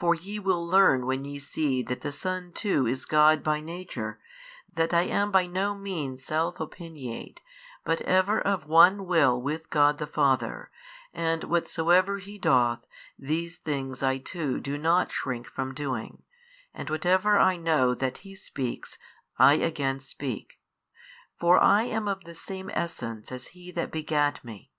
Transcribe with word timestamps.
For 0.00 0.16
ye 0.16 0.40
will 0.40 0.66
learn 0.66 1.06
when 1.06 1.24
ye 1.24 1.38
see 1.38 1.80
that 1.84 2.00
the 2.00 2.10
Son 2.10 2.52
too 2.52 2.88
is 2.88 3.04
God 3.06 3.44
by 3.44 3.60
Nature, 3.60 4.18
that 4.72 4.92
I 4.92 5.02
am 5.02 5.30
by 5.30 5.46
no 5.46 5.76
means 5.76 6.24
self 6.24 6.56
opiniate, 6.58 7.38
but 7.84 8.00
ever 8.00 8.40
of 8.40 8.66
one 8.66 9.06
Will 9.06 9.40
with 9.40 9.70
God 9.70 9.98
the 9.98 10.08
Father, 10.08 10.72
and 11.12 11.44
whatsoever 11.44 12.18
He 12.18 12.36
doth, 12.36 12.84
these 13.16 13.54
things 13.54 14.02
I 14.02 14.18
too 14.18 14.58
do 14.58 14.76
not 14.76 15.12
shrink 15.12 15.46
from 15.46 15.72
doing 15.72 16.24
and 16.74 16.90
whatever 16.90 17.38
I 17.38 17.56
know 17.56 17.94
that 17.94 18.18
He 18.26 18.34
speaks, 18.34 18.98
I 19.38 19.54
again 19.54 20.00
speak. 20.00 20.58
For 21.38 21.60
I 21.62 21.84
am 21.84 22.08
of 22.08 22.24
the 22.24 22.34
Same 22.34 22.70
Essence 22.74 23.30
as 23.30 23.46
He 23.54 23.70
That 23.70 23.92
begat 23.92 24.44
Me. 24.44 24.72